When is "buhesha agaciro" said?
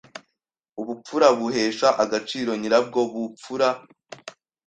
1.37-2.51